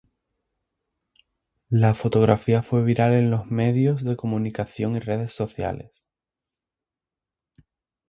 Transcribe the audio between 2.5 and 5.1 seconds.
fue viral en los medios de comunicación y